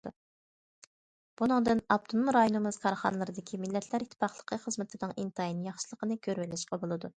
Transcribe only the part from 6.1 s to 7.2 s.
كۆرۈۋېلىشقا بولىدۇ.